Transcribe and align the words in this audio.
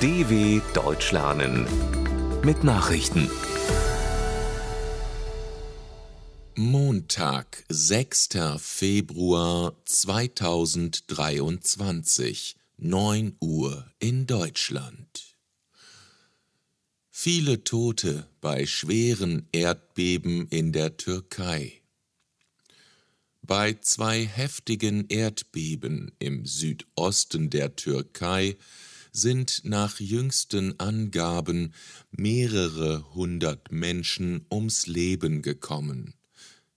DW 0.00 0.60
Deutsch 0.74 1.10
lernen 1.10 1.66
mit 2.44 2.62
Nachrichten. 2.62 3.28
Montag, 6.54 7.64
6. 7.68 8.28
Februar 8.58 9.74
2023, 9.86 12.54
9 12.76 13.36
Uhr 13.40 13.90
in 13.98 14.28
Deutschland. 14.28 15.36
Viele 17.10 17.64
Tote 17.64 18.28
bei 18.40 18.66
schweren 18.66 19.48
Erdbeben 19.50 20.46
in 20.46 20.70
der 20.70 20.96
Türkei. 20.96 21.82
Bei 23.42 23.74
zwei 23.74 24.24
heftigen 24.24 25.08
Erdbeben 25.08 26.12
im 26.20 26.46
Südosten 26.46 27.50
der 27.50 27.74
Türkei 27.74 28.56
sind 29.20 29.62
nach 29.64 30.00
jüngsten 30.00 30.78
Angaben 30.78 31.74
mehrere 32.10 33.14
hundert 33.14 33.72
Menschen 33.72 34.44
ums 34.50 34.86
Leben 34.86 35.40
gekommen. 35.42 36.14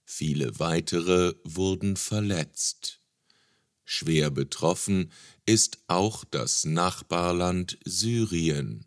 Viele 0.04 0.60
weitere 0.60 1.34
wurden 1.44 1.98
verletzt. 1.98 3.00
Schwer 3.86 4.32
betroffen 4.32 5.12
ist 5.46 5.78
auch 5.88 6.24
das 6.24 6.66
Nachbarland 6.66 7.78
Syrien. 7.86 8.86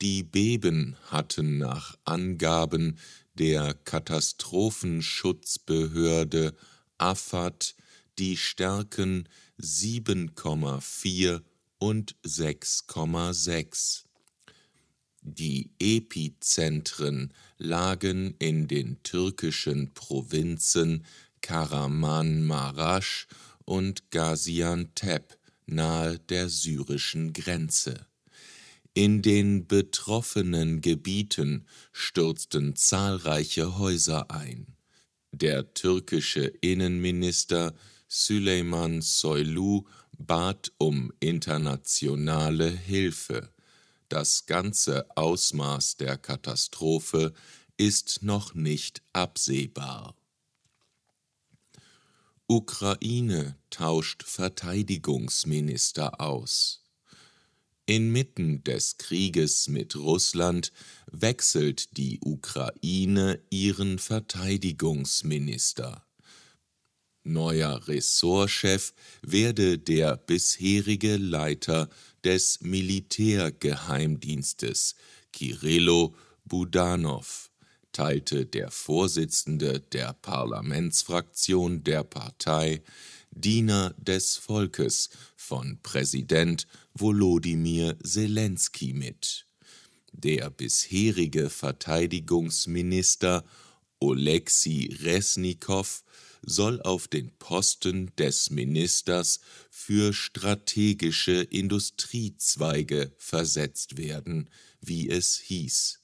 Die 0.00 0.22
Beben 0.22 0.96
hatten 1.06 1.58
nach 1.58 1.98
Angaben 2.04 2.98
der 3.34 3.74
Katastrophenschutzbehörde 3.74 6.54
Afad 6.98 7.74
die 8.18 8.36
Stärken 8.36 9.28
7,4 9.60 11.42
und 11.82 12.14
6,6. 12.24 14.04
Die 15.20 15.72
Epizentren 15.80 17.34
lagen 17.58 18.36
in 18.38 18.68
den 18.68 19.02
türkischen 19.02 19.92
Provinzen 19.92 21.04
Karaman-Maraş 21.40 23.26
und 23.64 24.12
Gaziantep 24.12 25.36
nahe 25.66 26.20
der 26.20 26.48
syrischen 26.48 27.32
Grenze. 27.32 28.06
In 28.94 29.20
den 29.20 29.66
betroffenen 29.66 30.82
Gebieten 30.82 31.66
stürzten 31.90 32.76
zahlreiche 32.76 33.76
Häuser 33.76 34.30
ein. 34.30 34.76
Der 35.32 35.74
türkische 35.74 36.44
Innenminister 36.60 37.74
Süleyman 38.06 39.00
Soylu 39.00 39.84
bat 40.26 40.72
um 40.78 41.12
internationale 41.20 42.70
Hilfe. 42.70 43.50
Das 44.08 44.46
ganze 44.46 45.06
Ausmaß 45.16 45.96
der 45.96 46.18
Katastrophe 46.18 47.32
ist 47.76 48.22
noch 48.22 48.54
nicht 48.54 49.02
absehbar. 49.12 50.14
Ukraine 52.46 53.56
tauscht 53.70 54.22
Verteidigungsminister 54.24 56.20
aus. 56.20 56.82
Inmitten 57.86 58.62
des 58.62 58.98
Krieges 58.98 59.66
mit 59.68 59.96
Russland 59.96 60.70
wechselt 61.10 61.96
die 61.96 62.20
Ukraine 62.22 63.40
ihren 63.50 63.98
Verteidigungsminister. 63.98 66.04
Neuer 67.24 67.86
Ressortchef 67.86 68.92
werde 69.22 69.78
der 69.78 70.16
bisherige 70.16 71.16
Leiter 71.16 71.88
des 72.24 72.60
Militärgeheimdienstes 72.62 74.96
Kirillo 75.32 76.14
Budanov, 76.44 77.50
teilte 77.92 78.46
der 78.46 78.70
Vorsitzende 78.70 79.80
der 79.80 80.12
Parlamentsfraktion 80.14 81.84
der 81.84 82.04
Partei 82.04 82.82
Diener 83.30 83.94
des 83.96 84.36
Volkes 84.36 85.10
von 85.36 85.78
Präsident 85.82 86.66
Volodymyr 86.94 87.96
Zelensky 88.02 88.92
mit. 88.92 89.46
Der 90.12 90.50
bisherige 90.50 91.48
Verteidigungsminister 91.48 93.44
Oleksiy 94.00 94.94
Resnikow 95.02 96.02
soll 96.42 96.82
auf 96.82 97.08
den 97.08 97.30
Posten 97.38 98.14
des 98.16 98.50
Ministers 98.50 99.40
für 99.70 100.12
strategische 100.12 101.40
Industriezweige 101.42 103.12
versetzt 103.16 103.96
werden, 103.96 104.50
wie 104.80 105.08
es 105.08 105.38
hieß. 105.38 106.00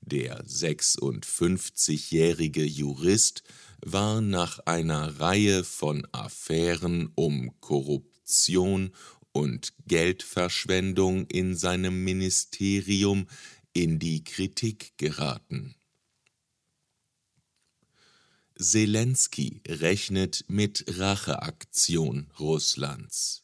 Der 0.00 0.44
56-jährige 0.44 2.64
Jurist 2.64 3.44
war 3.84 4.20
nach 4.20 4.58
einer 4.60 5.20
Reihe 5.20 5.64
von 5.64 6.06
Affären 6.12 7.12
um 7.14 7.60
Korruption 7.60 8.92
und 9.32 9.72
Geldverschwendung 9.86 11.26
in 11.26 11.54
seinem 11.54 12.04
Ministerium 12.04 13.26
in 13.72 13.98
die 13.98 14.24
Kritik 14.24 14.94
geraten. 14.96 15.74
Zelensky 18.60 19.62
rechnet 19.66 20.44
mit 20.48 20.84
Racheaktion 20.86 22.30
Russlands. 22.38 23.42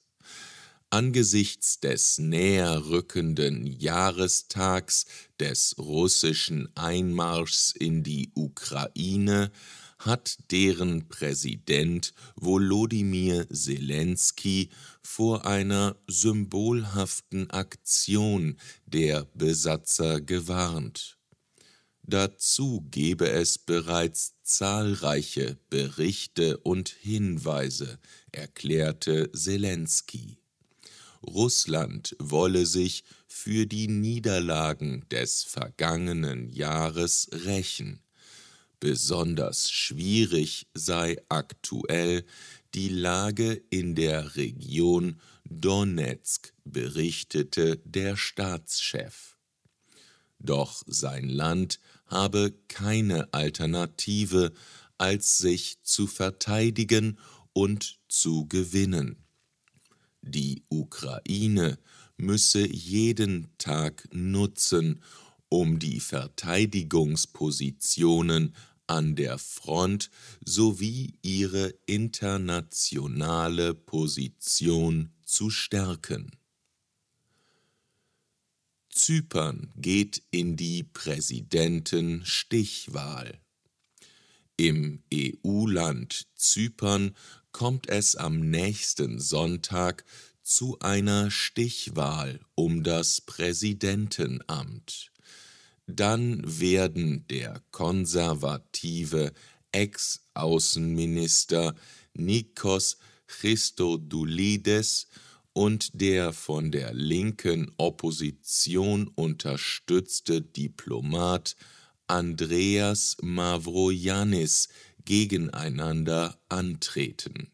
Angesichts 0.91 1.81
des 1.81 2.19
näher 2.19 2.87
rückenden 2.87 3.67
Jahrestags 3.67 5.07
des 5.41 5.75
russischen 5.79 6.69
Einmarschs 6.77 7.71
in 7.71 8.03
die 8.03 8.31
Ukraine 8.35 9.51
hat 9.99 10.37
deren 10.51 11.09
Präsident 11.09 12.13
Volodymyr 12.37 13.49
Zelensky 13.49 14.69
vor 15.03 15.47
einer 15.47 15.97
symbolhaften 16.07 17.51
Aktion 17.51 18.59
der 18.85 19.27
Besatzer 19.33 20.21
gewarnt. 20.21 21.17
Dazu 22.03 22.87
gebe 22.91 23.31
es 23.31 23.59
bereits 23.59 24.36
zahlreiche 24.47 25.59
Berichte 25.71 26.59
und 26.59 26.89
Hinweise, 26.89 27.99
erklärte 28.31 29.31
Zelensky. 29.33 30.39
Russland 31.23 32.15
wolle 32.21 32.65
sich 32.65 33.03
für 33.27 33.67
die 33.67 33.89
Niederlagen 33.89 35.05
des 35.11 35.43
vergangenen 35.43 36.49
Jahres 36.49 37.29
rächen. 37.33 38.01
Besonders 38.79 39.71
schwierig 39.71 40.69
sei 40.75 41.17
aktuell 41.29 42.25
die 42.75 42.89
Lage 42.89 43.61
in 43.71 43.97
der 43.97 44.37
Region 44.37 45.21
Donetsk, 45.45 46.53
berichtete 46.65 47.79
der 47.85 48.17
Staatschef. 48.17 49.37
Doch 50.39 50.83
sein 50.87 51.29
Land 51.29 51.81
habe 52.07 52.55
keine 52.69 53.33
Alternative, 53.33 54.53
als 54.99 55.39
sich 55.39 55.79
zu 55.83 56.07
verteidigen 56.07 57.19
und 57.53 57.99
zu 58.09 58.47
gewinnen. 58.47 59.25
Die 60.23 60.63
Ukraine 60.69 61.79
müsse 62.17 62.65
jeden 62.67 63.49
Tag 63.59 64.09
nutzen, 64.13 65.03
um 65.49 65.79
die 65.79 66.01
Verteidigungspositionen 66.01 68.55
an 68.87 69.15
der 69.17 69.39
Front 69.39 70.11
sowie 70.45 71.15
ihre 71.23 71.75
internationale 71.87 73.73
Position 73.75 75.11
zu 75.25 75.49
stärken. 75.51 76.31
Zypern 78.97 79.71
geht 79.77 80.23
in 80.31 80.57
die 80.57 80.83
Präsidentenstichwahl. 80.83 83.39
Im 84.57 85.03
EU-Land 85.13 86.29
Zypern 86.35 87.15
kommt 87.53 87.91
es 87.91 88.17
am 88.17 88.41
nächsten 88.41 89.21
Sonntag 89.21 90.07
zu 90.43 90.79
einer 90.81 91.31
Stichwahl 91.31 92.41
um 92.55 92.83
das 92.83 93.21
Präsidentenamt. 93.21 95.13
Dann 95.87 96.41
werden 96.59 97.27
der 97.29 97.63
konservative 97.71 99.35
Ex-Außenminister 99.73 101.75
Nikos 102.15 102.97
Christodoulides 103.27 105.09
und 105.57 106.03
der 106.03 106.35
von 106.35 106.71
der 106.71 106.93
linken 106.93 107.73
Opposition 107.79 109.09
unterstützte 109.15 110.43
Diplomat 110.43 111.57
Andreas 112.07 113.17
Mavroyanis 113.23 114.69
gegeneinander 115.07 116.39
antreten. 116.51 117.53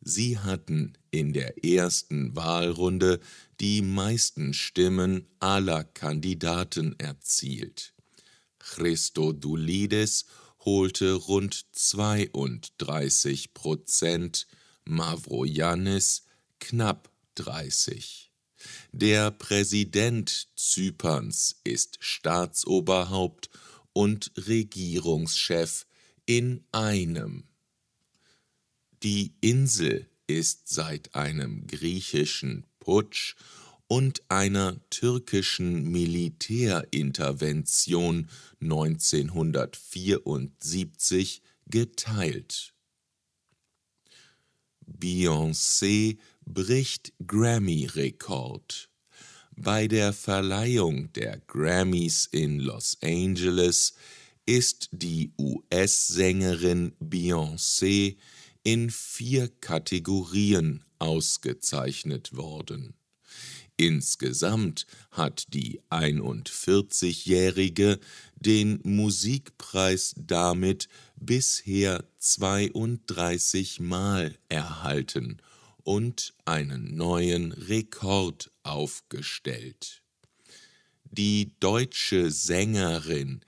Sie 0.00 0.38
hatten 0.38 0.96
in 1.10 1.34
der 1.34 1.62
ersten 1.62 2.34
Wahlrunde 2.34 3.20
die 3.60 3.82
meisten 3.82 4.54
Stimmen 4.54 5.26
aller 5.38 5.84
Kandidaten 5.84 6.98
erzielt. 6.98 7.92
Christodoulides 8.58 10.24
holte 10.64 11.12
rund 11.12 11.66
32 11.72 13.52
Prozent, 13.52 14.46
Mavroyannis 14.86 16.22
knapp 16.58 17.10
30. 17.38 18.30
Der 18.92 19.30
Präsident 19.30 20.48
Zyperns 20.56 21.56
ist 21.64 21.96
Staatsoberhaupt 22.00 23.48
und 23.92 24.32
Regierungschef 24.36 25.86
in 26.26 26.64
einem. 26.72 27.44
Die 29.02 29.32
Insel 29.40 30.06
ist 30.26 30.68
seit 30.68 31.14
einem 31.14 31.66
griechischen 31.66 32.66
Putsch 32.80 33.36
und 33.86 34.22
einer 34.28 34.76
türkischen 34.90 35.90
Militärintervention 35.90 38.28
1974 38.60 41.40
geteilt. 41.66 42.74
Beyoncé 44.86 46.18
bricht 46.54 47.12
Grammy-Rekord. 47.26 48.88
Bei 49.54 49.86
der 49.86 50.14
Verleihung 50.14 51.12
der 51.12 51.40
Grammys 51.46 52.26
in 52.30 52.60
Los 52.60 52.96
Angeles 53.02 53.92
ist 54.46 54.88
die 54.92 55.32
US-Sängerin 55.38 56.92
Beyoncé 57.00 58.16
in 58.62 58.88
vier 58.90 59.48
Kategorien 59.60 60.84
ausgezeichnet 60.98 62.34
worden. 62.34 62.94
Insgesamt 63.76 64.86
hat 65.10 65.52
die 65.52 65.82
41-Jährige 65.90 68.00
den 68.36 68.80
Musikpreis 68.84 70.14
damit 70.16 70.88
bisher 71.14 72.02
32 72.18 73.80
Mal 73.80 74.38
erhalten 74.48 75.42
und 75.84 76.34
einen 76.44 76.96
neuen 76.96 77.52
Rekord 77.52 78.50
aufgestellt. 78.62 80.02
Die 81.10 81.52
deutsche 81.60 82.30
Sängerin 82.30 83.40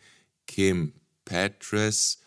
Kim 0.47 0.95
Petras 1.25 2.19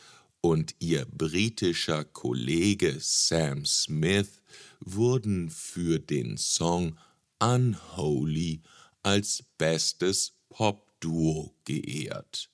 und 0.41 0.75
ihr 0.79 1.05
britischer 1.05 2.03
Kollege 2.03 2.97
Sam 2.99 3.65
Smith 3.65 4.41
wurden 4.79 5.49
für 5.49 5.99
den 5.99 6.37
Song 6.37 6.97
Unholy 7.39 8.61
als 9.01 9.43
bestes 9.57 10.33
Popduo 10.49 11.53
geehrt. 11.65 12.49